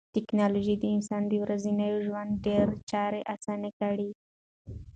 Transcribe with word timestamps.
ټکنالوژي 0.15 0.75
د 0.79 0.85
انسان 0.95 1.21
د 1.27 1.33
ورځني 1.43 1.89
ژوند 2.05 2.31
ډېری 2.45 2.77
چارې 2.91 3.21
اسانه 3.33 3.69
کړې 3.79 3.97
دي. 3.99 4.11